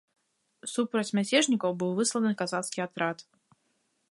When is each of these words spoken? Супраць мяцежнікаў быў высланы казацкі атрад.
Супраць 0.75 1.13
мяцежнікаў 1.19 1.77
быў 1.83 1.91
высланы 2.01 2.31
казацкі 2.43 2.79
атрад. 2.89 3.17